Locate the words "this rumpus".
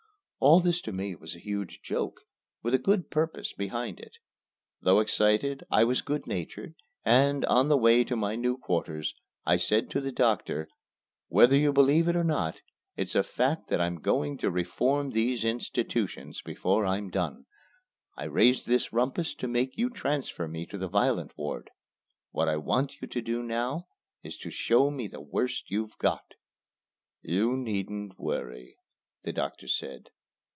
18.65-19.35